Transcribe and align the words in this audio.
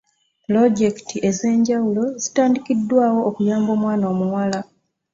Pulojekiti 0.43 1.15
ez'enjawulo 1.29 2.03
zitandikiddwawo 2.23 3.19
okuyamba 3.29 3.69
omwana 3.77 4.05
omuwala. 4.13 4.59